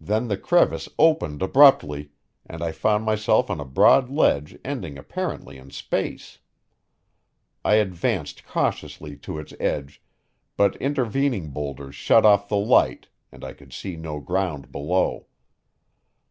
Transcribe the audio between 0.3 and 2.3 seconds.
crevice opened abruptly,